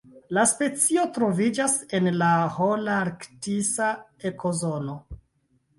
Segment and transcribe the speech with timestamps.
[0.35, 3.95] La specio troviĝas en la holarktisa
[4.33, 5.03] ekozono.